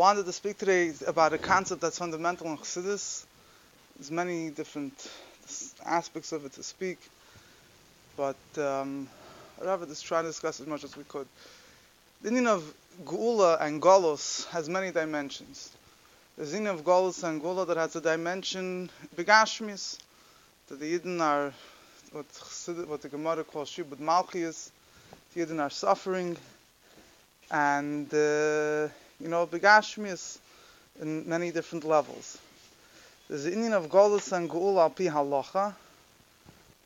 [0.00, 3.26] wanted to speak today about a concept that's fundamental in Chassidus.
[3.98, 4.94] There's many different
[5.84, 6.98] aspects of it to speak,
[8.16, 9.06] but um,
[9.60, 11.28] I'd rather just try to discuss as much as we could.
[12.22, 12.64] The meaning of
[13.04, 15.70] Geula and Golos has many dimensions.
[16.38, 19.98] The meaning of Golos and Geula that has a dimension Begashmis,
[20.68, 21.52] that the Yidden are
[22.12, 24.70] what, what the Gemara calls Shubut Malchias,
[25.34, 26.38] the Yidden are suffering,
[27.50, 28.88] and uh,
[29.20, 30.38] you know, begashmius
[31.00, 32.38] in many different levels.
[33.28, 35.74] There's the inyan of Golus and Geul al pi halacha,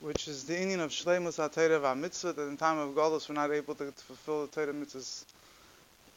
[0.00, 2.32] which is the inyan of Shleimus HaTeira mitzvah.
[2.32, 5.24] That in time of Golus we're not able to fulfill the Torah mitzvahs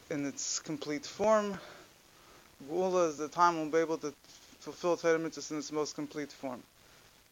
[0.10, 1.60] in its complete form.
[2.70, 4.12] Geula is the time we'll be able to
[4.60, 6.62] fulfill Torah mitzvahs in its most complete form.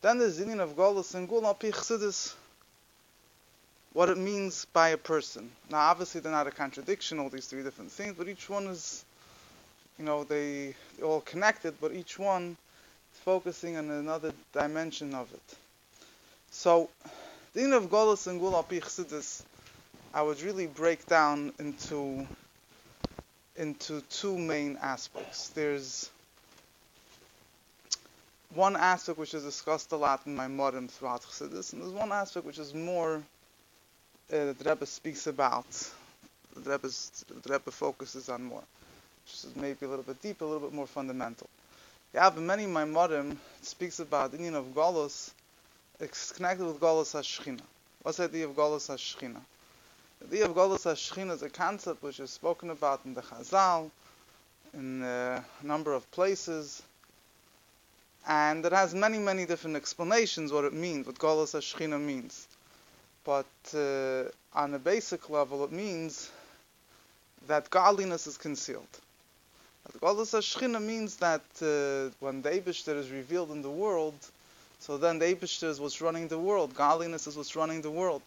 [0.02, 2.36] Then there's the inyan of Golus and Geul al pi chsidis,
[3.96, 5.50] what it means by a person.
[5.72, 9.06] Now, obviously, they're not a contradiction, all these three different things, but each one is,
[9.98, 12.58] you know, they they're all connected, but each one
[13.14, 15.56] is focusing on another dimension of it.
[16.52, 16.90] So,
[17.54, 19.44] the end of Golos and Gul Chassidus,
[20.14, 22.28] I would really break down into
[23.56, 25.48] into two main aspects.
[25.50, 26.10] There's
[28.54, 32.46] one aspect which is discussed a lot in Maimorim throughout Chassidus, and there's one aspect
[32.46, 33.24] which is more
[34.32, 35.66] uh, the Rebbe speaks about,
[36.56, 38.64] the, Rebbe's, the Rebbe focuses on more,
[39.26, 41.50] which is maybe a little bit deeper, a little bit more fundamental.
[42.14, 45.32] Yeah, but many Maimorim speaks about the inyan of Golos,
[46.00, 47.62] it's connected with Golos HaShechina.
[48.02, 49.42] What's the idea of Golos HaShechina?
[50.22, 53.92] The idea of Golos HaShechina is a concept which is spoken about in the Chazal,
[54.74, 56.82] in a number of places,
[58.28, 62.48] and it has many, many different explanations what it means, what Golos HaShechina means.
[63.26, 66.32] But uh, on a basic level, it means
[67.48, 68.88] that godliness is concealed.
[70.00, 74.16] Godliness Shechina means that uh, when the Eibishter is revealed in the world,
[74.80, 76.76] so then the Eibishter is what's running the world.
[76.76, 78.22] Godliness is what's running the world.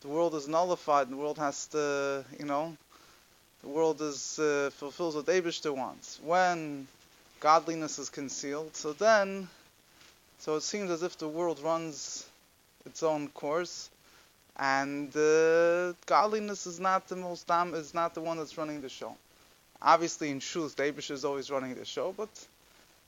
[0.00, 1.10] The world is nullified.
[1.10, 2.76] The world has to, you know,
[3.62, 6.20] the world is uh, fulfills what the Eibishter wants.
[6.22, 6.86] When
[7.40, 9.48] godliness is concealed, so then,
[10.38, 12.26] so it seems as if the world runs
[12.86, 13.90] its own course,
[14.58, 18.88] and uh, godliness is not the most dam is not the one that's running the
[18.88, 19.16] show.
[19.80, 22.28] Obviously, in truth, the Abish is always running the show, but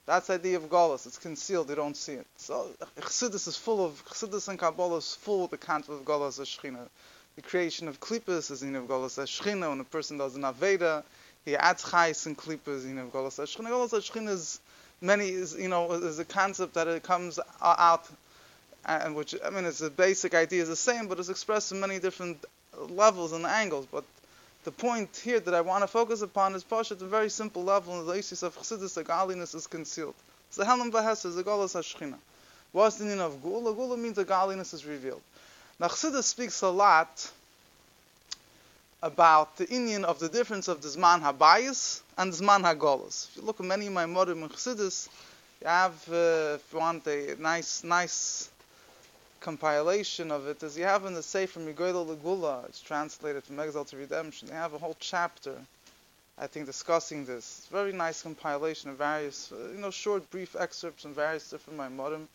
[0.06, 1.06] that's the idea of Golas.
[1.06, 2.27] It's concealed; you don't see it.
[2.37, 2.69] So
[3.00, 6.88] Chassidus is full of Chassidus and Kabbalah is full of the concept of Golas Shechina.
[7.37, 9.69] The creation of Klippas is in of Golas Shechina.
[9.69, 11.03] When a person does an Aveda,
[11.44, 13.69] he adds Chais and Klippas in of Golas Shechina.
[13.69, 14.61] Golas Shechina is
[15.00, 18.09] many is you know is a concept that it comes out
[18.85, 21.81] and which I mean, it's the basic idea is the same, but it's expressed in
[21.81, 22.45] many different
[22.89, 23.87] levels and angles.
[23.91, 24.05] But
[24.65, 27.65] the point here that I want to focus upon is Pasha at a very simple
[27.65, 30.15] level, in the basis of Chassidus, the godliness is concealed.
[30.49, 32.19] It's the Helam Bahes, the Golas Hashchina.
[32.73, 33.75] What's the meaning of Gula?
[33.75, 35.23] Gula means the godliness is revealed.
[35.79, 37.31] Now Chassidus speaks a lot
[39.03, 43.29] about the inyan of the difference of the Zman HaBayis and the Zman HaGolas.
[43.31, 45.09] If you look at many of Maimorim Chassidus,
[45.61, 48.51] you have, uh, if you want, a nice, nice
[49.41, 53.84] compilation of it is you have in the Sefer Migoyla Legula, it's translated from exile
[53.87, 54.49] to redemption.
[54.49, 55.55] They have a whole chapter,
[56.39, 57.67] I think, discussing this.
[57.73, 62.27] Very nice compilation of various, uh, you know, short, brief excerpts from various different Maimorim,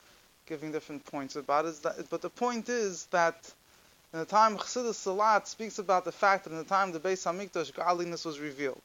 [0.47, 1.75] giving different points about it.
[2.09, 3.53] But the point is that
[4.11, 7.25] in the time Chassidus Salat speaks about the fact that in the time the Beis
[7.25, 8.81] Hamikdash, godliness was revealed.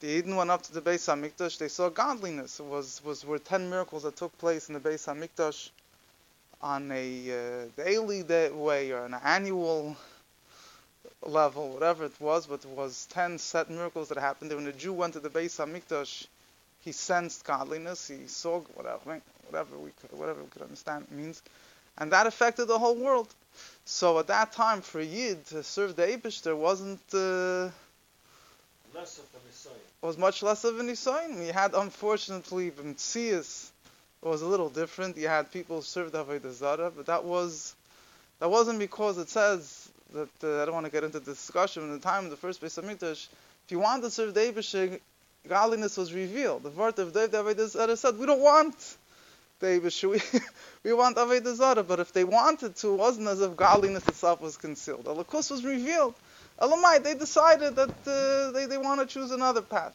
[0.00, 2.60] The Yidden went up to the Beis Hamikdash, they saw godliness.
[2.60, 5.70] It was, was were ten miracles that took place in the Beis Hamikdash
[6.62, 9.96] on a uh, daily day way or an annual
[11.22, 14.52] level, whatever it was, but it was 10 set miracles that happened.
[14.54, 16.26] When a Jew went to the Beis HaMikdash,
[16.80, 21.42] he sensed godliness, he saw whatever, whatever we could, whatever we could understand it means,
[21.98, 23.28] and that affected the whole world.
[23.84, 27.70] So at that time, for Yid to serve the Abish, there wasn't uh,
[28.94, 29.42] less of an
[30.00, 31.38] was much less of an Nisayin.
[31.38, 33.70] We had, unfortunately, Mtzias,
[34.22, 35.16] it was a little different.
[35.16, 37.74] You had people served Avodah Zarah, but that was
[38.38, 41.84] that wasn't because it says that uh, I don't want to get into discussion.
[41.84, 43.28] In the time of the first Beis Hamikdash,
[43.64, 45.00] if you wanted to serve David,
[45.48, 46.62] godliness was revealed.
[46.62, 48.96] The word of David Avodah Zarah said, "We don't want
[49.60, 50.20] David, we,
[50.84, 54.40] we want Avodah Zarah." But if they wanted to, it wasn't as if godliness itself
[54.40, 55.04] was concealed.
[55.04, 56.14] Alakus was revealed.
[56.60, 59.94] Elamai, they decided that uh, they, they want to choose another path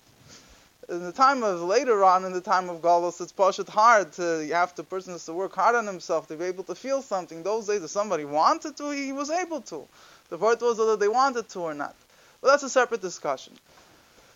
[0.90, 4.46] in the time of later on, in the time of Galos, it's pashat hard to
[4.46, 7.02] you have to person has to work hard on himself to be able to feel
[7.02, 7.44] something.
[7.44, 9.88] Those days, if somebody wanted to, he was able to.
[10.30, 11.96] The part was whether they wanted to or not.
[12.42, 13.54] But that's a separate discussion.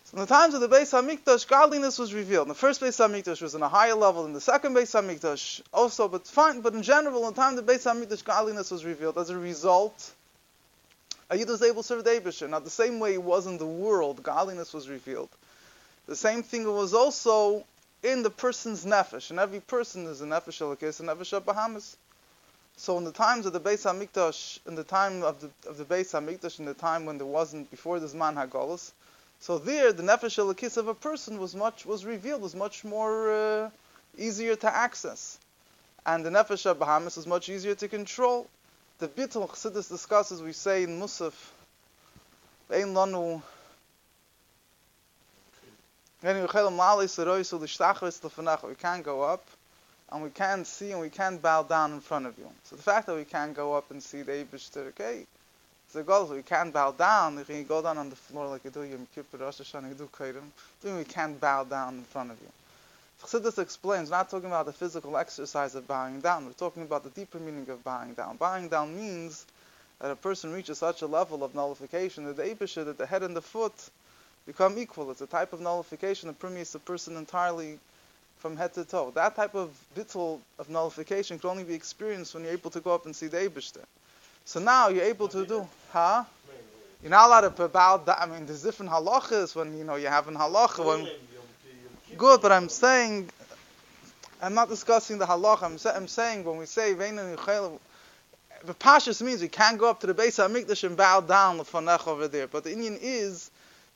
[0.04, 2.48] So in the times of the Beis Hamikdash, godliness was revealed.
[2.48, 6.06] The first Beis Hamikdash was in a higher level than the second Beis Hamikdash, also,
[6.08, 6.60] but fine.
[6.60, 9.16] But in general, in the time of the Beis Hamikdash, godliness was revealed.
[9.16, 10.12] As a result,
[11.30, 12.50] a Yid was able to serve Eibusher.
[12.50, 15.30] Now, the same way it was in the world, godliness was revealed.
[16.06, 17.64] The same thing was also
[18.02, 21.96] in the person's nefesh, and every person is a nefesh elokis, a nefesh of Bahamis.
[22.76, 25.84] So in the times of the Beis Hamikdash, in the time of the of the
[25.84, 28.90] Beis Hamikdash, in the time when there wasn't before this man Hagolus,
[29.38, 33.32] so there the nefesh elokis of a person was much was revealed, was much more
[33.32, 33.70] uh,
[34.18, 35.38] easier to access,
[36.04, 38.48] and the nefesh of Bahamis is much easier to control.
[38.98, 41.34] The bittul Chassidus discusses, we say in Musaf,
[42.72, 43.42] Ein lanu
[46.22, 46.28] we
[48.74, 49.44] can't go up,
[50.12, 52.48] and we can't see, and we can't bow down in front of you.
[52.64, 55.26] So the fact that we can't go up and see the Eibishter, okay,
[55.86, 56.32] it's a.
[56.32, 57.36] We can't bow down.
[57.36, 59.94] We can go down on the floor like you do Yom Kippur, Rosh Hashanah, you
[59.94, 60.50] do Kedem.
[60.84, 62.48] We can't bow down in front of you.
[63.22, 66.46] Chassidus explains, we're not talking about the physical exercise of bowing down.
[66.46, 68.36] We're talking about the deeper meaning of bowing down.
[68.36, 69.46] Bowing down means
[70.00, 73.22] that a person reaches such a level of nullification that the Eibishter, that the head
[73.22, 73.72] and the foot,
[74.46, 75.10] become equal.
[75.10, 77.78] It's a type of nullification that permeates the person entirely
[78.38, 79.12] from head to toe.
[79.14, 82.94] That type of bittul of nullification can only be experienced when you're able to go
[82.94, 83.84] up and see the Eibishter.
[84.44, 86.24] So now you're able to do, huh?
[87.02, 88.16] You're not allowed to bow down.
[88.18, 90.84] I mean, there's different halachas when you know you have an halacha.
[90.84, 91.08] When,
[92.16, 93.28] good, but I'm saying,
[94.40, 95.64] I'm not discussing the halacha.
[95.64, 97.78] I'm, sa- I'm saying when we say veinu yichel,
[98.64, 101.58] the pashas means we can't go up to the base of Hamikdash and bow down
[101.58, 102.46] the fanech over there.
[102.46, 103.50] But the inyan is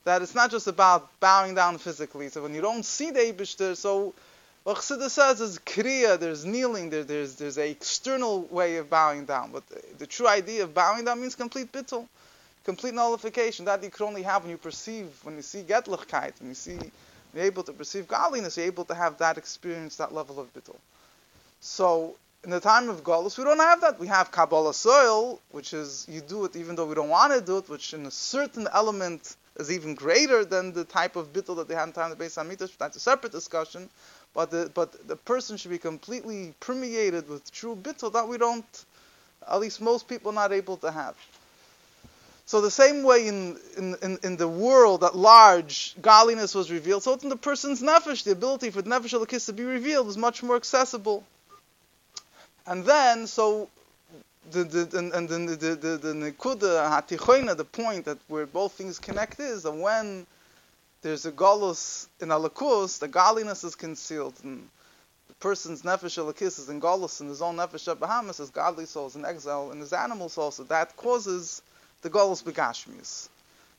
[0.07, 2.29] that it's not just about bowing down physically.
[2.29, 4.15] So when you don't see the Eibishter, so
[4.63, 9.25] what Chassidus says is kriya, there's kneeling, there, there's there's a external way of bowing
[9.25, 9.51] down.
[9.53, 12.07] But the, the true idea of bowing down means complete bittul,
[12.65, 13.65] complete nullification.
[13.65, 16.79] That you can only have when you perceive, when you see getlichkeit, when you see,
[17.35, 20.77] you're able to perceive godliness, you're able to have that experience, that level of bittul.
[21.61, 22.15] So
[22.45, 23.99] in the time of Golus, we don't have that.
[23.99, 27.41] We have Kabbalas ol, which is you do it even though we don't want to
[27.41, 31.57] do it, which in a certain element is even greater than the type of bittul
[31.57, 32.77] that they had in time of the Beis Hamikdash.
[32.77, 33.89] That's a separate discussion.
[34.35, 38.85] But the, but the person should be completely permeated with true bittul that we don't,
[39.51, 41.15] at least most people, not able to have.
[42.45, 47.03] So the same way in, in, in, in, the world at large, godliness was revealed,
[47.03, 50.17] so in the person's nefesh, the ability for the nefesh of to be revealed is
[50.17, 51.25] much more accessible.
[52.65, 53.69] And then, so
[54.51, 59.41] the, the, and, the, the, the, the nekuda the point that where both things connect
[59.41, 60.27] is that when
[61.03, 64.69] there's a galus in alakus, the godliness is concealed, and
[65.29, 69.07] the person's nefesh alakis is in galus, and his own nefesh Bahamis, his godly soul
[69.07, 71.63] is in exile, and his animal soul, so that causes
[72.03, 73.29] the galus begashmius.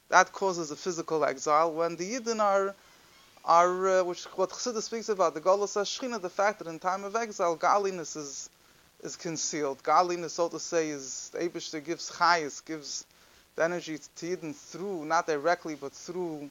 [0.10, 2.76] That causes a physical exile when the yidden are
[3.44, 7.04] are uh, which what Chassidus speaks about the galus hashchina, the fact that in time
[7.04, 8.50] of exile, godliness is
[9.04, 9.82] is concealed.
[9.84, 13.06] Godliness, so to say, is the Abishter gives chayas, gives
[13.56, 16.50] the energy to Yidden through, not directly, but through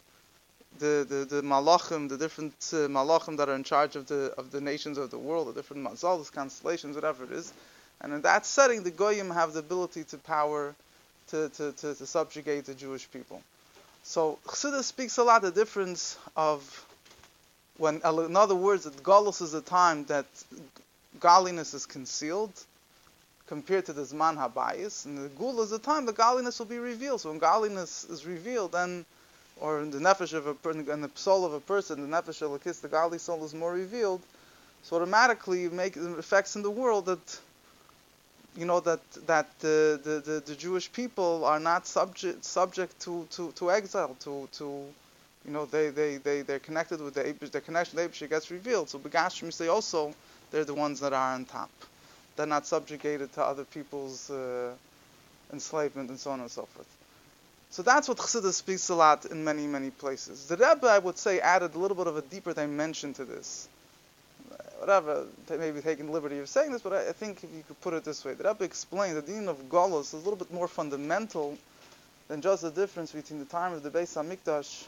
[0.78, 4.50] the, the, the malachim, the different uh, malachim that are in charge of the of
[4.50, 7.52] the nations of the world, the different mazalas, constellations, whatever it is.
[8.00, 10.74] And in that setting, the goyim have the ability to power,
[11.28, 13.42] to, to, to, to subjugate the Jewish people.
[14.02, 16.86] So Chassidus speaks a lot the difference of
[17.78, 20.26] when, in other words, that Golos is a time that
[21.20, 22.52] godliness is concealed
[23.46, 25.06] compared to the Zman Habayis.
[25.06, 27.20] And the Gula is the time the godliness will be revealed.
[27.20, 29.04] So when godliness is revealed, then,
[29.60, 32.42] or in the nefesh of a person, in the soul of a person, the nefesh
[32.42, 34.20] of a kiss, the godly soul is more revealed.
[34.82, 37.40] So automatically you make effects in the world that,
[38.56, 43.26] you know, that that the, the, the, the Jewish people are not subject subject to,
[43.32, 44.84] to, to exile, to to
[45.46, 48.50] you know, they, they, they, they're connected with the their connection to the Abish gets
[48.50, 48.88] revealed.
[48.88, 50.12] So Begashim say also
[50.50, 51.70] they're the ones that are on top.
[52.36, 54.72] They're not subjugated to other people's uh,
[55.52, 56.86] enslavement and so on and so forth.
[57.70, 60.46] So that's what Chassidus speaks a lot in many, many places.
[60.46, 63.68] The Rebbe, I would say, added a little bit of a deeper dimension to this.
[64.78, 67.80] Whatever, maybe taking the liberty of saying this, but I, I, think if you could
[67.80, 70.36] put it this way, the Rebbe explained that the meaning of Golos is a little
[70.36, 71.56] bit more fundamental
[72.28, 74.84] than just the difference between the time of the Beis Hamikdash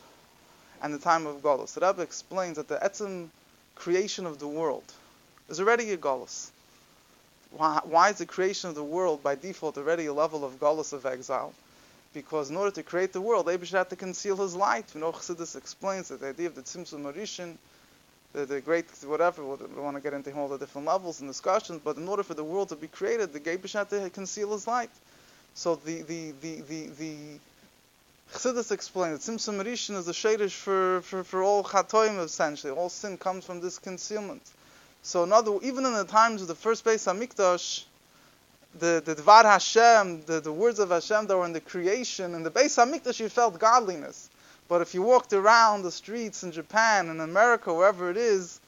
[0.83, 1.75] and the time of Golos.
[1.75, 3.29] The Rebbe explains that the etzim
[3.75, 4.85] creation of the world,
[5.49, 6.51] is already a galus.
[7.51, 10.93] Why, why, is the creation of the world by default already a level of galus
[10.93, 11.55] of exile?
[12.13, 14.85] Because in order to create the world, Abish had to conceal his light.
[14.95, 17.57] You know, Chassidus explains that the idea of the Tzimtzum Marishin,
[18.33, 21.31] the, the great whatever, we don't want to get into all the different levels and
[21.31, 24.53] discussions, but in order for the world to be created, the Abish had to conceal
[24.53, 24.91] his light.
[25.55, 27.17] So the, the, the, the, the
[28.33, 32.73] Chassidus explained that Tzimtzum Rishon is the shadish for, for, for all chatoim essentially.
[32.73, 34.43] All sin comes from this concealment.
[35.03, 37.85] So in other, even in the times of the first Beis Hamikdash,
[38.79, 42.43] the, the Dvar Hashem, the, the words of Hashem that were in the creation, in
[42.43, 44.29] the Beis Hamikdash you felt godliness.
[44.69, 48.61] But if you walked around the streets in Japan, in America, wherever it is,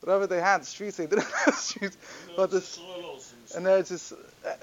[0.00, 1.96] whatever they had, the streets, they didn't have streets,
[2.36, 2.62] but the,
[3.56, 4.12] and there's just,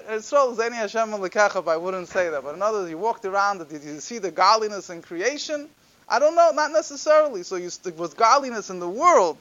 [0.10, 2.44] Israel Zeni Hashem Lekechab, I wouldn't say that.
[2.44, 5.68] But in other words, you walked around, did you see the godliness in creation?
[6.08, 7.42] I don't know, not necessarily.
[7.44, 9.38] So you, was godliness in the world.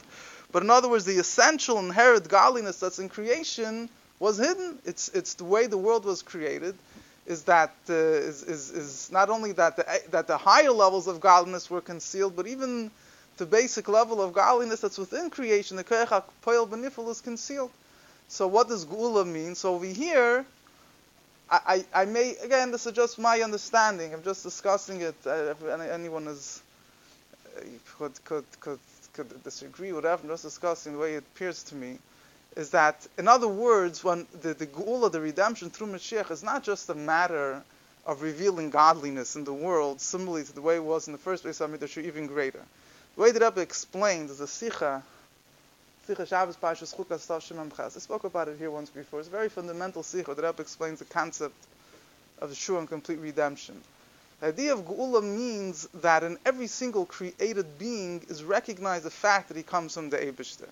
[0.55, 3.89] But in other words, the essential inherent godliness that's in creation
[4.21, 4.79] was hidden.
[4.85, 6.77] It's, it's the way the world was created.
[7.27, 11.19] Is that uh, is, is, is not only that the, that the higher levels of
[11.19, 12.93] godliness were concealed, but even
[13.37, 17.73] the basic level of godliness that's within creation, the Koyach HaPoel Benifel is concealed.
[18.29, 19.57] So what does Gula mean?
[19.57, 20.47] So over here,
[21.51, 24.15] I, I, I, may, again, this is just my understanding.
[24.15, 25.17] I'm just discussing it.
[25.27, 26.63] Uh, if anyone is,
[27.57, 27.61] uh,
[27.99, 28.79] could, could, could,
[29.15, 31.99] could disagree, whatever, I'm just discussing the way it appears to me
[32.57, 36.63] is that, in other words, when the, the Geula, the redemption through Mashiach, is not
[36.63, 37.63] just a matter
[38.07, 41.43] of revealing godliness in the world, similarly to the way it was in the first
[41.43, 42.61] place, I mean, even greater.
[43.17, 45.03] The way that Rebbe explained a Sikha,
[46.07, 47.73] Sikha Shabbos Pashas Chukas Tav Shemam.
[47.79, 49.21] I spoke about it here once before.
[49.21, 51.57] It's a very fundamental Sikha that Rebbe explains the concept
[52.41, 53.81] of the true and complete redemption.
[54.45, 59.49] The idea of Geula means that in every single created being is recognized the fact
[59.49, 60.69] that he comes from the Eibishter.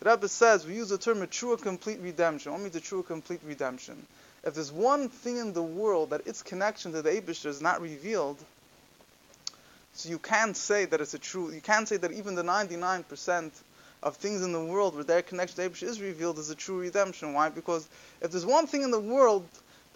[0.00, 2.52] The Rebbe says we use the term a true complete redemption.
[2.52, 4.06] What means a true complete redemption?
[4.44, 7.82] If there's one thing in the world that its connection to the Abishter is not
[7.82, 8.38] revealed,
[9.92, 11.52] so you can't say that it's a true.
[11.52, 13.50] You can't say that even the 99%
[14.04, 16.80] of things in the world where their connection to Abishter is revealed is a true
[16.80, 17.34] redemption.
[17.34, 17.50] Why?
[17.50, 17.86] Because
[18.22, 19.46] if there's one thing in the world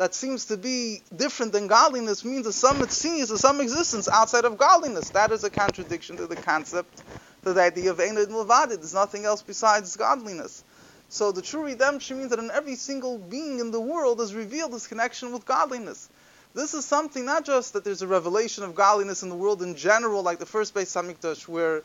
[0.00, 4.46] that seems to be different than godliness, means that some it sees some existence outside
[4.46, 5.10] of godliness.
[5.10, 7.02] That is a contradiction to the concept
[7.44, 8.68] to the idea of Ein Od Milvado.
[8.76, 10.64] There's nothing else besides godliness.
[11.10, 14.72] So the true redemption means that in every single being in the world is revealed
[14.72, 16.08] this connection with godliness.
[16.54, 19.76] This is something not just that there's a revelation of godliness in the world in
[19.76, 21.82] general, like the first Beis Hamikdash, where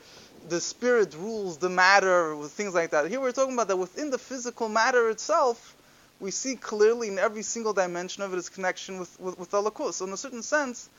[0.48, 3.10] the spirit rules the matter, with things like that.
[3.10, 5.75] Here we're talking about that within the physical matter itself,
[6.20, 9.94] we see clearly in every single dimension of it its connection with, with, with Alakus.
[9.94, 10.90] So in a certain sense,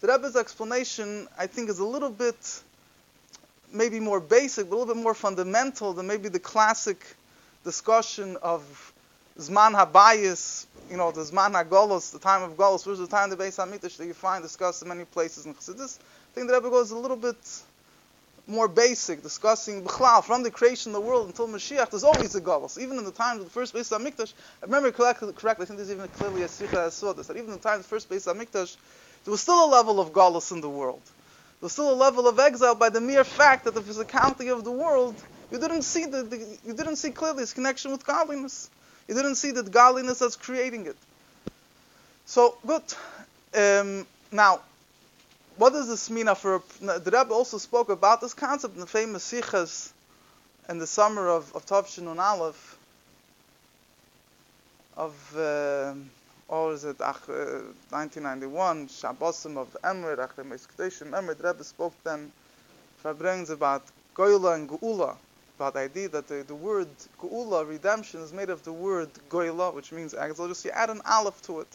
[0.00, 2.62] the Rebbe's explanation, I think, is a little bit
[3.72, 7.04] maybe more basic, but a little bit more fundamental than maybe the classic
[7.64, 8.92] discussion of
[9.38, 13.32] Zman HaBayis, you know, the Zman HaGolos, the time of Golos, which is the time
[13.32, 15.98] of the Beis HaMikdash that you find discussed in many places in Chassidus.
[15.98, 17.36] I think the Rebbe goes a little bit
[18.46, 22.40] more basic, discussing B'chlal, from the creation of the world until Mashiach, there's always a
[22.40, 22.78] Golos.
[22.78, 24.32] Even in the times of the first Beis HaMikdash,
[24.62, 27.50] I remember correctly, I think there's even clearly a Sikha that saw this, that even
[27.50, 28.76] in the time of the first Beis HaMikdash,
[29.24, 31.00] there was still a level of Golos in the world.
[31.60, 34.70] There's still a level of exile by the mere fact that the physicality of the
[34.70, 35.16] world,
[35.50, 36.36] you didn't see the, the
[36.66, 38.68] you didn't see clearly its connection with godliness.
[39.08, 40.96] You didn't see that godliness that's creating it.
[42.26, 42.82] So good.
[43.54, 44.60] Um, now,
[45.56, 46.62] what does this mean for?
[46.80, 49.92] The Rebbe also spoke about this concept in the famous Sichas
[50.68, 52.78] in the summer of, of Tavshin and Aleph
[54.96, 55.36] of.
[55.36, 55.94] Uh,
[56.48, 57.12] or is it uh,
[57.90, 62.30] 1991, Shabbosim of Emred, ach, the Meskdeshim, Emred, Rebbe spoke then,
[63.18, 63.82] brings about
[64.14, 65.16] Goyla and Geula,
[65.56, 66.88] about the idea that the, the word
[67.20, 71.00] Geula, redemption, is made of the word Goyla, which means exile, just you add an
[71.06, 71.68] aleph to it.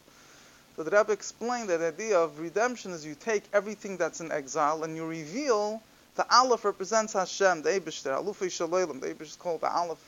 [0.79, 4.31] So the Rebbe explained that the idea of redemption is you take everything that's in
[4.31, 5.83] exile and you reveal
[6.15, 10.01] the aleph represents Hashem, the Eibishter, Alufo Shel Olam, the Eibishter is called the aleph,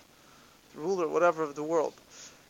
[0.73, 1.93] the ruler, whatever of the world.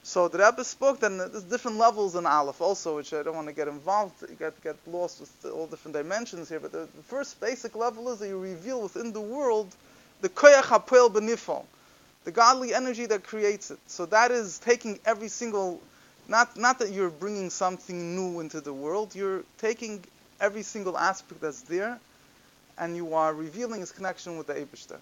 [0.03, 3.47] So the Rebbe spoke that there's different levels in Aleph also, which I don't want
[3.47, 6.59] to get involved, get get lost with all different dimensions here.
[6.59, 9.75] But the, the first basic level is that you reveal within the world
[10.21, 11.65] the koyach hapoel benifal,
[12.25, 13.79] the godly energy that creates it.
[13.87, 15.81] So that is taking every single,
[16.31, 20.03] not not that you're bringing something new into the world, you're taking
[20.39, 22.00] every single aspect that's there,
[22.77, 24.97] and you are revealing its connection with the Eibushter.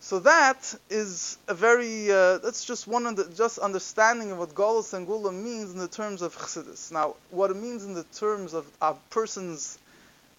[0.00, 4.50] So that is a very, uh, that's just one of the, just understanding of what
[4.54, 6.92] Golos and Gula means in the terms of Chassidus.
[6.92, 9.78] Now, what it means in the terms of a person's,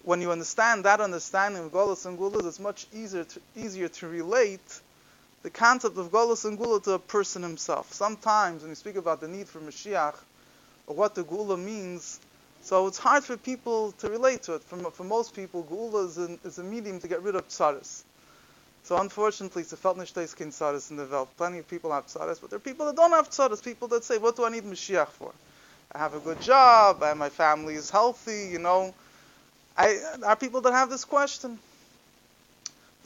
[0.04, 4.06] when you understand that understanding of Golos and Gula, it's much easier to, easier to
[4.06, 4.80] relate
[5.42, 7.92] the concept of Golos and Gula to a person himself.
[7.92, 10.14] Sometimes when you speak about the need for Mashiach,
[10.86, 12.20] or what the Gula means,
[12.62, 14.62] so it's hard for people to relate to it.
[14.64, 18.02] For, for most people, Gula is, an, is a medium to get rid of tsaris.
[18.84, 21.28] So unfortunately, it's a felt nicht kein tzaddis in the world.
[21.36, 23.62] Plenty of people have tzaddis, but there are people that don't have tzaddis.
[23.62, 25.32] People that say, "What do I need Mashiach for?
[25.90, 27.02] I have a good job.
[27.02, 28.48] I, my family is healthy.
[28.52, 28.94] You know,
[29.76, 31.58] I, there are people that have this question.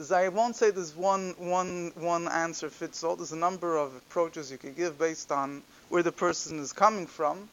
[0.08, 3.16] I won't say there's one, one, one answer fits all.
[3.16, 7.06] There's a number of approaches you could give based on where the person is coming
[7.06, 7.50] from.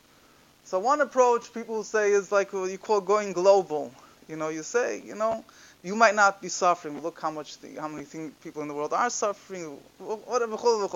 [0.63, 3.91] So one approach people say is like what you call going global.
[4.29, 5.43] You know, you say, you know,
[5.83, 7.01] you might not be suffering.
[7.01, 9.77] Look how much, the, how many thing, people in the world are suffering.
[9.99, 10.55] Whatever,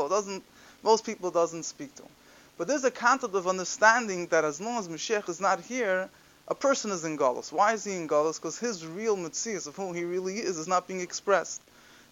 [0.10, 0.44] doesn't
[0.84, 2.04] most people doesn't speak to.
[2.58, 6.10] But there's a concept of understanding that as long as Mashiach is not here,
[6.52, 7.50] a person is in Galus.
[7.50, 8.38] Why is he in Galus?
[8.38, 11.62] Because his real mitzvahs of who he really is is not being expressed.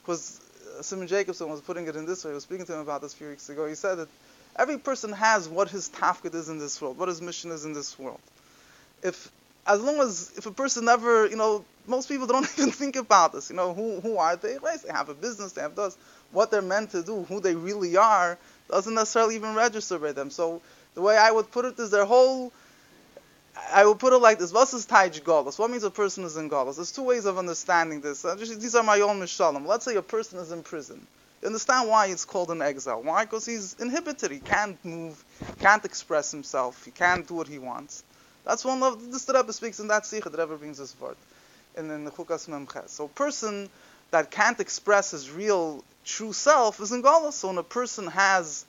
[0.01, 0.39] Because
[0.79, 2.31] uh, Simon Jacobson was putting it in this way.
[2.31, 3.67] I was speaking to him about this a few weeks ago.
[3.67, 4.07] He said that
[4.55, 7.73] every person has what his tafkid is in this world, what his mission is in
[7.73, 8.21] this world.
[9.03, 9.29] If
[9.67, 13.33] as long as if a person never, you know, most people don't even think about
[13.33, 13.49] this.
[13.49, 14.57] You know, who who are they?
[14.57, 14.81] Right?
[14.81, 15.97] They have a business, they have this,
[16.31, 18.37] what they're meant to do, who they really are,
[18.69, 20.29] doesn't necessarily even register by them.
[20.29, 20.61] So
[20.95, 22.53] the way I would put it is their whole
[23.71, 25.59] I will put it like this: What is taij galus?
[25.59, 26.77] What means a person is in galus?
[26.77, 28.25] There's two ways of understanding this.
[28.25, 29.65] Uh, these are my own mishalim.
[29.65, 31.05] Let's say a person is in prison.
[31.41, 33.01] You understand why it's called an exile?
[33.01, 33.23] Why?
[33.23, 34.31] Because he's inhibited.
[34.31, 35.23] He can't move,
[35.59, 38.03] can't express himself, he can't do what he wants.
[38.45, 40.29] That's one of this the Rebbe speaks in that sikha.
[40.29, 41.15] The Rebbe brings this word
[41.77, 42.89] in, in the Chukas Memches.
[42.89, 43.69] So a person
[44.11, 47.33] that can't express his real true self is in galus.
[47.33, 48.65] So when a person has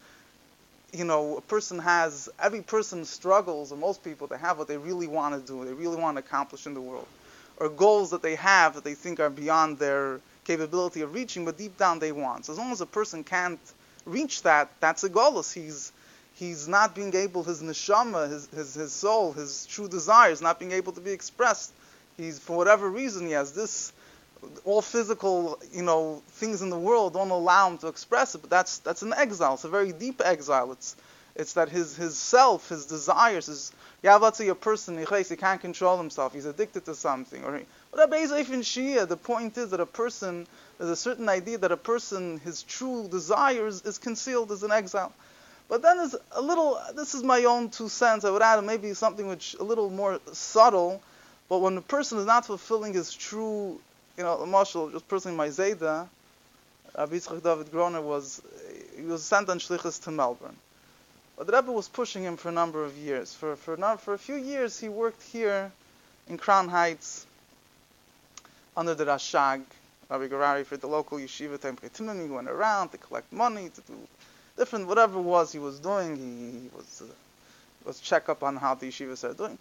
[0.92, 4.76] you know, a person has, every person struggles, or most people, they have what they
[4.76, 7.06] really want to do, they really want to accomplish in the world,
[7.59, 11.56] or goals that they have that they think are beyond their capability of reaching, but
[11.59, 12.47] deep down they want.
[12.47, 13.61] So as long as a person can't
[14.04, 15.42] reach that, that's a goal.
[15.42, 15.92] He's,
[16.35, 20.73] he's not being able, his neshama, his, his, his soul, his true desires, not being
[20.73, 21.73] able to be expressed.
[22.16, 23.92] He's, for whatever reason, he has this
[24.64, 28.38] all physical, you know, things in the world don't allow him to express it.
[28.38, 29.54] But that's that's an exile.
[29.54, 30.73] It's a very deep exile.
[30.73, 30.97] It's
[31.35, 35.61] it's that his his self, his desires, his yeah, let's say a person he can't
[35.61, 36.33] control himself.
[36.33, 38.16] He's addicted to something, or whatever.
[38.16, 40.46] Even Shia, the point is that a person
[40.79, 45.12] there's a certain idea that a person his true desires is concealed as an exile.
[45.68, 46.81] But then there's a little.
[46.94, 48.24] This is my own two cents.
[48.24, 51.03] I would add maybe something which a little more subtle.
[51.48, 53.81] But when a person is not fulfilling his true
[54.20, 56.06] you know, the Marshall, just personally, my Zayda,
[56.94, 58.42] Rabbi Yitzchak David Groner was,
[58.94, 60.56] he was sent on Shlichus to Melbourne.
[61.38, 63.33] But the Rebbe was pushing him for a number of years.
[63.33, 65.72] For, for, for a few years, he worked here
[66.28, 67.24] in Crown Heights
[68.76, 69.62] under the Rashag,
[70.11, 73.94] Rabbi Gurary, for the local yeshiva Tempe He went around to collect money, to do
[74.59, 76.16] different, whatever it was he was doing.
[76.16, 77.11] He, he was, uh,
[77.87, 79.56] was check up on how the yeshivas are doing.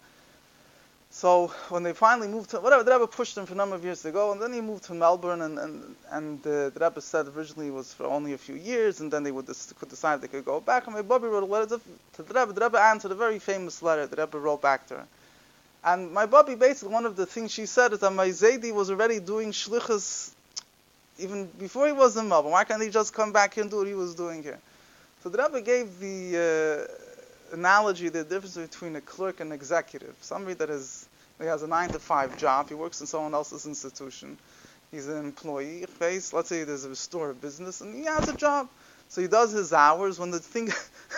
[1.12, 3.84] So when they finally moved to whatever, the Rebbe pushed him for a number of
[3.84, 7.00] years to go, and then he moved to Melbourne, and and and uh, the Rebbe
[7.00, 10.20] said originally it was for only a few years, and then they would could decide
[10.20, 10.86] they could go back.
[10.86, 11.80] And my Bobby wrote a letter
[12.14, 12.52] to, the Rebbe.
[12.52, 14.06] The Rebbe answered a very famous letter.
[14.06, 15.06] The Rebbe wrote back to her,
[15.84, 18.88] and my Bobby basically one of the things she said is that my Zaidi was
[18.88, 20.30] already doing shlichus
[21.18, 22.52] even before he was in Melbourne.
[22.52, 24.58] Why can't he just come back and do what he was doing here?
[25.22, 27.09] So the Rebbe gave the uh,
[27.52, 30.14] analogy, the difference between a clerk and an executive.
[30.20, 31.08] Somebody that is
[31.40, 34.36] he has a nine to five job, he works in someone else's institution.
[34.90, 35.86] He's an employee.
[35.86, 38.68] Face, let's say there's a store of business, and he has a job.
[39.08, 40.18] So he does his hours.
[40.18, 40.70] When the thing,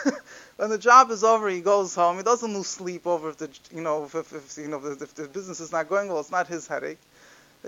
[0.56, 2.18] when the job is over, he goes home.
[2.18, 5.14] He doesn't lose sleep over if the, you know, if, if, if you know, if
[5.14, 6.20] the business is not going well.
[6.20, 6.98] It's not his headache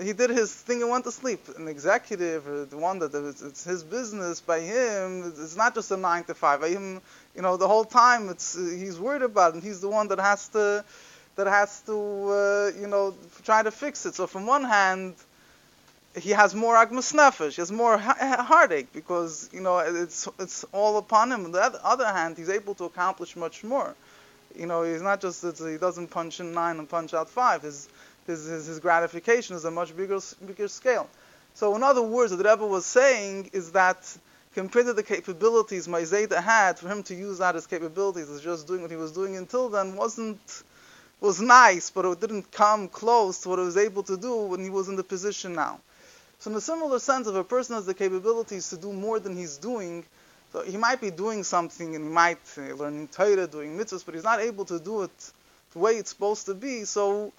[0.01, 1.47] he did his thing and went to sleep.
[1.57, 5.97] An executive, or the one that it's his business by him, it's not just a
[5.97, 6.61] nine to five.
[6.61, 7.01] By him,
[7.35, 9.55] you know, the whole time it's he's worried about it.
[9.55, 10.83] And he's the one that has to
[11.35, 14.15] that has to uh, you know try to fix it.
[14.15, 15.15] So from one hand,
[16.17, 20.97] he has more agmas nefesh, he has more heartache because you know it's it's all
[20.97, 21.45] upon him.
[21.45, 23.95] On the other hand, he's able to accomplish much more.
[24.57, 27.61] You know, he's not just he doesn't punch in nine and punch out five.
[27.61, 27.87] His
[28.27, 31.09] his, his, his gratification is a much bigger, bigger scale.
[31.53, 34.17] So in other words, what the Rebbe was saying is that
[34.53, 38.67] compared to the capabilities Zayda had, for him to use that as capabilities as just
[38.67, 40.63] doing what he was doing until then wasn't
[41.21, 44.61] was nice, but it didn't come close to what he was able to do when
[44.61, 45.79] he was in the position now.
[46.39, 49.35] So in a similar sense, if a person has the capabilities to do more than
[49.35, 50.03] he's doing,
[50.51, 54.13] so he might be doing something and he might uh, learning Torah, doing mitzvahs, but
[54.15, 55.31] he's not able to do it
[55.71, 56.83] the way it's supposed to be.
[56.83, 57.33] So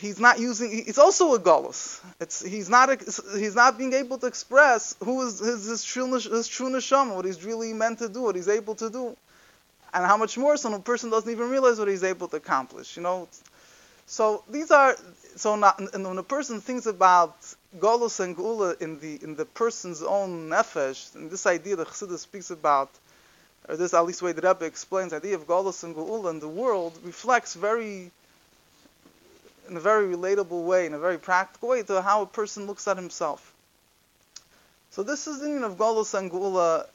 [0.00, 0.84] he's not using.
[0.86, 2.00] It's also a galus.
[2.20, 2.90] It's he's not
[3.34, 7.24] he's not being able to express who is his his true his true neshama, what
[7.24, 9.16] he's really meant to do, what he's able to do,
[9.94, 12.96] and how much more so a person doesn't even realize what he's able to accomplish.
[12.96, 13.28] You know.
[14.08, 14.96] So these are
[15.34, 17.36] so not, and when a person thinks about
[17.78, 22.20] galus and gula in the in the person's own nefesh, and this idea that Chassidus
[22.20, 22.90] speaks about.
[23.68, 26.38] Or this, at least way the Rebbe explains, the idea of galus and gula in
[26.38, 28.12] the world reflects very
[29.68, 32.86] in a very relatable way, in a very practical way, to how a person looks
[32.88, 33.52] at himself.
[34.90, 36.86] So this is the inyan of Golos and Gula.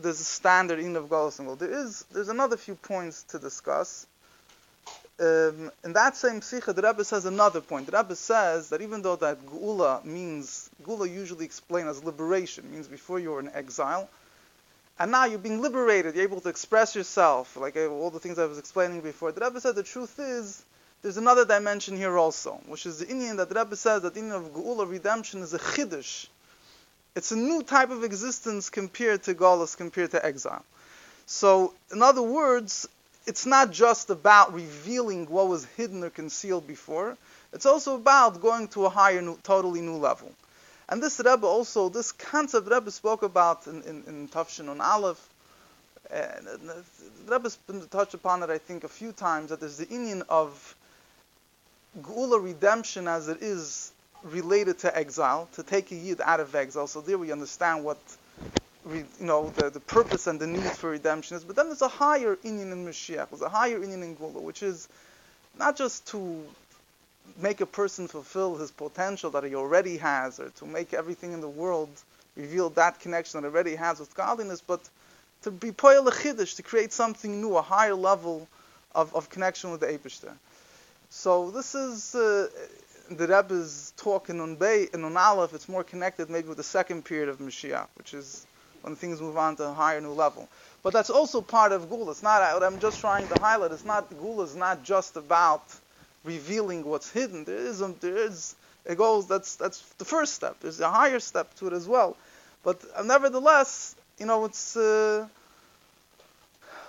[0.00, 1.58] There's a standard inyan of Golos and Gula.
[1.58, 4.06] There is there's another few points to discuss.
[5.20, 7.86] Um, in that same sikha, the Rebbe says another point.
[7.86, 12.86] The Rebbe says that even though that Gula means Gula usually explained as liberation, means
[12.86, 14.08] before you were in exile,
[14.98, 18.46] and now you're being liberated, you're able to express yourself, like all the things I
[18.46, 19.32] was explaining before.
[19.32, 20.64] The Rebbe said the truth is
[21.02, 24.36] there's another dimension here also, which is the inyan that Rebbe says that the inyan
[24.36, 26.26] of Gula redemption is a chiddush.
[27.14, 30.64] It's a new type of existence compared to Galus, compared to exile.
[31.26, 32.88] So, in other words,
[33.26, 37.16] it's not just about revealing what was hidden or concealed before.
[37.52, 40.32] It's also about going to a higher, new, totally new level.
[40.88, 45.28] And this Rebbe also, this concept Rebbe spoke about in, in, in Tafshin on Aleph,
[46.10, 46.46] and
[47.26, 50.74] Rebbe's been touched upon it, I think, a few times, that there's the inyan of
[52.02, 56.86] Gula redemption as it is related to exile, to take a yid out of exile.
[56.86, 57.98] So there we understand what
[58.86, 61.44] you know, the, the purpose and the need for redemption is.
[61.44, 64.62] But then there's a higher inyan in Mashiach, there's a higher inyan in Gula, which
[64.62, 64.88] is
[65.58, 66.42] not just to
[67.40, 71.40] make a person fulfill his potential that he already has, or to make everything in
[71.40, 71.90] the world
[72.36, 74.80] reveal that connection that he already has with godliness, but
[75.42, 78.48] to be poyel to create something new, a higher level
[78.94, 80.32] of, of connection with the Eibishter.
[81.10, 82.48] So this is uh,
[83.10, 87.28] the Rebbe's talk in Unbei, in Unalef, it's more connected maybe with the second period
[87.28, 88.46] of Mashiach, which is
[88.82, 90.48] when things move on to a higher new level.
[90.82, 92.10] But that's also part of Gula.
[92.10, 93.72] It's not what I'm just trying to highlight.
[93.72, 95.62] It's not Gula is not just about
[96.24, 97.44] revealing what's hidden.
[97.44, 100.56] There is there is it goes that's that's the first step.
[100.60, 102.16] There's a higher step to it as well.
[102.62, 105.26] But uh, nevertheless, you know, it's uh,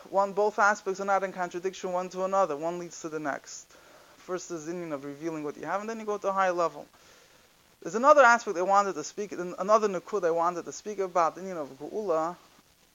[0.10, 2.58] one both aspects are not in contradiction one to another.
[2.58, 3.68] One leads to the next.
[4.30, 6.52] First the inyan of revealing what you have, and then you go to a higher
[6.52, 6.86] level.
[7.82, 11.42] There's another aspect I wanted to speak, another nukud I wanted to speak about, the
[11.42, 12.36] inyan of Geula,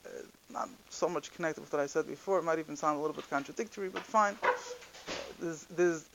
[0.05, 0.09] uh,
[0.49, 2.39] not so much connected with what I said before.
[2.39, 4.37] It might even sound a little bit contradictory, but fine.
[5.41, 6.05] There's, there's,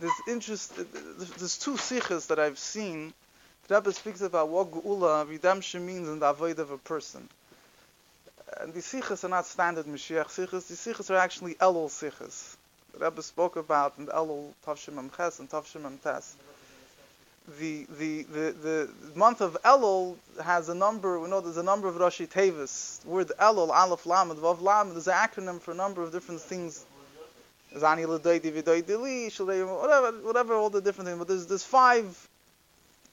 [0.00, 0.72] there's interest.
[1.36, 3.12] There's two sikhs that I've seen.
[3.68, 7.28] The Rebbe speaks about what Geula, redemption, means in the avoid of a person.
[8.58, 10.68] And these sikhs are not standard Mashiach sikhs.
[10.68, 12.55] These sikhs are actually Elul sikhs.
[12.98, 16.36] The Rebbe spoke about in Elul Tavshim Ches and Tavshim Tes
[17.58, 21.88] the, the, the, the month of Elul has a number, we know there's a number
[21.88, 23.00] of Rashi Tevis.
[23.02, 26.40] The word Elul, Aleph Lamed, Vav Lamed is an acronym for a number of different
[26.40, 26.84] things.
[27.74, 31.18] Zani whatever, whatever, all the different things.
[31.18, 32.28] But there's, there's five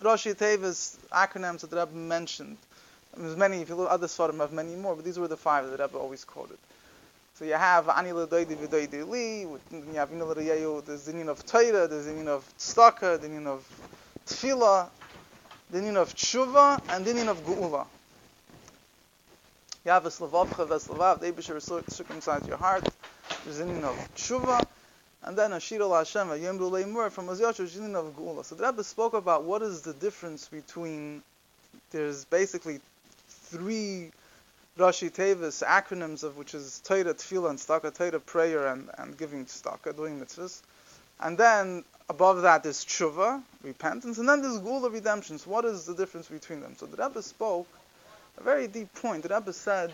[0.01, 2.57] Rashi Tevis acronyms that the Rebbe mentioned.
[3.15, 5.65] there's many, if you look other Svarim have many more, but these were the five
[5.65, 6.57] that the Rebbe always quoted.
[7.35, 9.59] So you have Ani L'Doidi V'Doidi Li, you
[9.95, 13.65] have Inul there's the inyan of Torah, there's the inyan of Tzedakah, the inyan of
[14.25, 14.89] tefillah,
[15.69, 17.85] the din of tshuva, and the din of geula.
[19.85, 22.87] You have a slavavcha veslavav, the Abishar circumcise your heart,
[23.43, 24.65] there's the din of tshuva,
[25.23, 28.45] and then a shirah Hashem, yom leimur from Aziyach, the din of geula.
[28.45, 31.21] So the Rebbe spoke about what is the difference between,
[31.91, 32.79] there's basically
[33.27, 34.11] three
[34.77, 39.45] Rashi Tevis acronyms of which is Torah, Tefillah, and Tzedakah, Torah, prayer, and, and giving
[39.45, 40.61] Tzedakah, doing mitzvahs.
[41.19, 45.37] And then above that is tshuva, repentance, and then there's gula redemption.
[45.37, 46.75] So what is the difference between them?
[46.75, 47.67] So the Rebbe spoke
[48.39, 49.21] a very deep point.
[49.21, 49.93] The Rebbe said,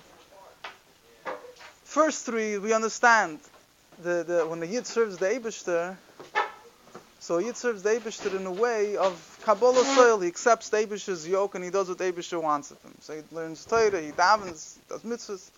[1.83, 3.39] first three we understand.
[4.01, 5.97] The, the, when the Yid serves the Eibishter,
[7.19, 10.19] so Yid serves the Eibishter in a way of Kabbalas ol.
[10.19, 12.93] He accepts Eibishter's yoke and he does what Eibishter wants of him.
[13.01, 15.49] So he learns Torah, he davens, does mitzvahs.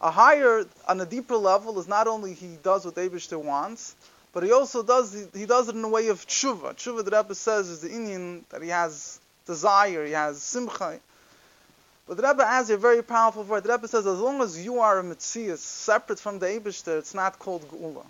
[0.00, 3.94] A higher, on a deeper level, is not only he does what Eibishter wants,
[4.32, 6.74] but he also does he, he does it in a way of tshuva.
[6.74, 10.98] Tshuva, the Rebbe says, is the inyan that he has desire, he has simcha.
[12.08, 13.62] But the Rebbe adds a very powerful word.
[13.62, 17.14] The Rebbe says, as long as you are a Metzias, separate from the Eibishter, it's
[17.14, 18.04] not called Geula.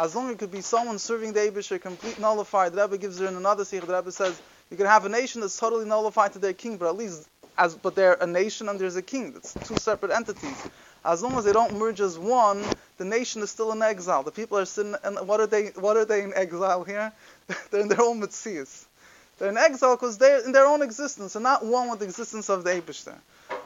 [0.00, 3.18] As long as it could be someone serving the Eibishter, complete nullified, the Rebbe gives
[3.18, 6.32] her in another sikh, the Rebbe says, you can have a nation that's totally nullified
[6.32, 9.34] to their king, but at least, as but they're a nation and there's a king.
[9.36, 10.64] It's two separate entities.
[11.04, 14.22] As long as they don't merge as one, the nation is still in exile.
[14.22, 15.66] The people are sitting, and what are they?
[15.66, 17.12] What are they in exile here?
[17.70, 18.86] they're in their own mitzias.
[19.38, 22.48] They're in exile because they're in their own existence and not one with the existence
[22.48, 23.16] of the Eibishter.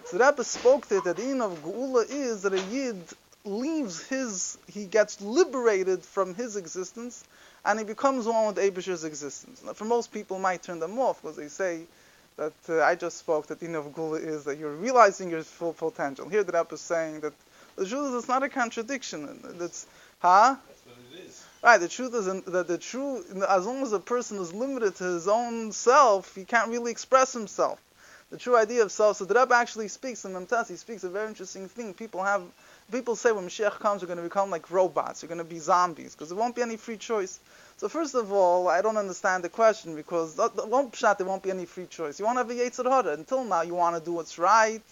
[0.07, 2.97] So the Rebbe spoke to it that the end of Geula is that a Yid
[3.45, 7.25] leaves his, he gets liberated from his existence
[7.65, 9.63] and he becomes one with Eibishter's existence.
[9.65, 11.87] Now, for most people, might turn them off because they say,
[12.37, 15.73] that uh, I just spoke, that in of Gula is that you're realizing your full
[15.73, 16.29] potential.
[16.29, 17.33] Here the Rebbe is saying that
[17.77, 19.39] the Judas is not a contradiction.
[19.57, 19.87] That's,
[20.19, 20.57] huh?
[20.67, 21.45] That's what it is.
[21.63, 25.05] Right, the truth is that the true, as long as a person is limited to
[25.05, 27.81] his own self, he can't really express himself.
[28.31, 29.19] The true idea of self.
[29.19, 30.69] So the Rebbe actually speaks in Memtas.
[30.69, 31.95] He speaks a very interesting thing.
[31.95, 32.43] People have,
[32.91, 35.23] people say when Mashiach comes, we're going to become like robots.
[35.23, 37.41] We're going to be zombies because there won't be any free choice.
[37.77, 41.51] So first of all, I don't understand the question because won't pshat there won't be
[41.51, 42.19] any free choice.
[42.19, 43.15] You won't have a yetzer hara.
[43.15, 44.83] Until now, you want to do what's right,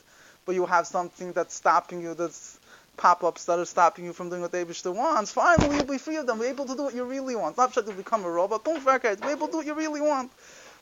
[0.44, 2.14] but you have something that's stopping you.
[2.14, 2.58] That's
[2.96, 5.32] pop-ups that are stopping you from doing what the Abishter wants.
[5.32, 6.38] Finally, you'll be free of them.
[6.38, 7.56] Be able to do what you really want.
[7.56, 8.64] Not pshat to become a robot.
[8.64, 10.30] Don't forget, be able to do what you really want.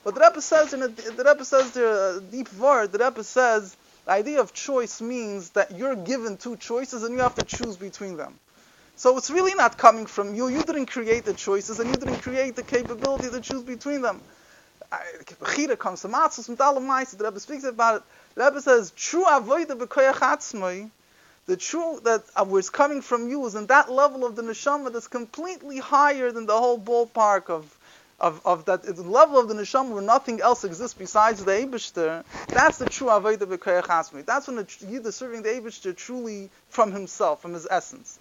[0.03, 2.93] But the Rebbe says in a, the Rebbe says there a deep word.
[2.93, 7.21] The Rebbe says the idea of choice means that you're given two choices and you
[7.21, 8.39] have to choose between them.
[8.97, 10.49] So it's really not coming from you.
[10.49, 14.21] You didn't create the choices and you didn't create the capability to choose between them.
[14.93, 17.17] Chira comes to matzos allem meiste.
[17.17, 18.03] The Rebbe speaks about it.
[18.35, 20.91] The Rebbe says, true avoida b'koyach
[21.47, 24.93] the true that uh, what's coming from you is in that level of the neshama
[24.93, 27.77] that's completely higher than the whole ballpark of
[28.21, 32.25] of, of that the level of the neshama where nothing else exists besides the Eibishter,
[32.53, 34.25] that's the true Aveda B'Koyach Hasmi.
[34.27, 38.19] That's when the Yid is serving the Eibishter truly from himself, from his essence.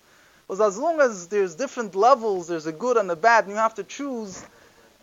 [0.48, 3.58] Because as long as there's different levels, there's a good and a bad, and you
[3.58, 4.44] have to choose,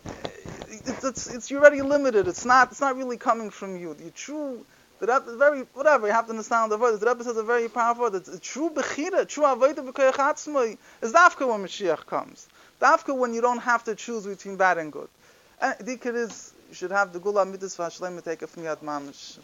[0.05, 2.27] it's, it's, it's you're already limited.
[2.27, 3.93] It's not it's not really coming from you.
[3.93, 4.65] The true
[4.99, 6.99] the Rebbe, very whatever you have to understand the word.
[6.99, 8.15] The Rebbe says a very powerful word.
[8.15, 12.47] It's a true bechira, true avodah b'koyach atzmai is dafka when Mashiach comes.
[12.81, 15.09] Dafka when you don't have to choose between bad and good.
[15.59, 19.39] And I is, you should have the gula mitzvah shleim take from yad mamish.